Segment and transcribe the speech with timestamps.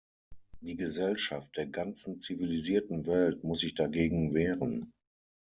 [0.61, 4.89] Die Gesellschaft der ganzen zivilisierten Welt muss sich dagegen wehren.